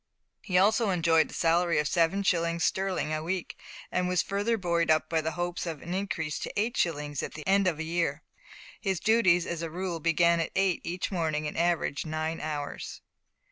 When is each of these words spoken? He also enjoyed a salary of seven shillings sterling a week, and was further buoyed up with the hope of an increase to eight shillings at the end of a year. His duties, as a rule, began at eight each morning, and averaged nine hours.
He 0.41 0.57
also 0.57 0.89
enjoyed 0.89 1.29
a 1.29 1.33
salary 1.35 1.77
of 1.77 1.87
seven 1.87 2.23
shillings 2.23 2.63
sterling 2.63 3.13
a 3.13 3.21
week, 3.21 3.55
and 3.91 4.07
was 4.07 4.23
further 4.23 4.57
buoyed 4.57 4.89
up 4.89 5.11
with 5.11 5.25
the 5.25 5.33
hope 5.33 5.63
of 5.67 5.83
an 5.83 5.93
increase 5.93 6.39
to 6.39 6.51
eight 6.59 6.75
shillings 6.75 7.21
at 7.21 7.35
the 7.35 7.45
end 7.45 7.67
of 7.67 7.77
a 7.77 7.83
year. 7.83 8.23
His 8.79 8.99
duties, 8.99 9.45
as 9.45 9.61
a 9.61 9.69
rule, 9.69 9.99
began 9.99 10.39
at 10.39 10.51
eight 10.55 10.81
each 10.83 11.11
morning, 11.11 11.47
and 11.47 11.55
averaged 11.55 12.07
nine 12.07 12.39
hours. 12.41 13.03